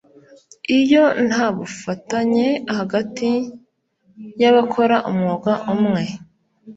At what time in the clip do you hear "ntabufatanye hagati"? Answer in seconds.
1.27-3.29